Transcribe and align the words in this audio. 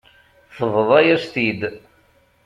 Tebḍa-yas-t-id. 0.55 1.61